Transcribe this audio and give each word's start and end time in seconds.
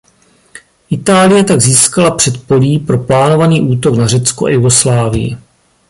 Itálie 0.89 1.43
tak 1.43 1.61
získala 1.61 2.11
předpolí 2.11 2.79
pro 2.79 2.97
plánovaný 2.99 3.61
útok 3.61 3.95
na 3.95 4.07
Řecko 4.07 4.45
a 4.45 4.49
Jugoslávii. 4.49 5.37